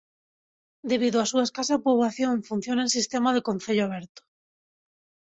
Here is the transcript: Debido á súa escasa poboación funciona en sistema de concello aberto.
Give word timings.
Debido 0.91 1.17
á 1.23 1.25
súa 1.31 1.45
escasa 1.47 1.83
poboación 1.85 2.35
funciona 2.49 2.81
en 2.85 2.93
sistema 2.97 3.29
de 3.35 3.45
concello 3.47 3.83
aberto. 3.85 4.21